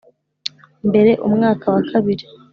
Mbere 0.87 1.11
umwaka 1.27 1.65
wa 1.73 1.81
kabiri 1.89 2.25